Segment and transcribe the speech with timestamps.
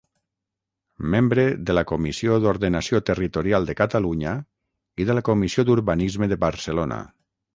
[1.15, 4.33] Membre de la Comissió d’Ordenació Territorial de Catalunya
[5.05, 7.01] i de la Comissió d’Urbanisme de Barcelona.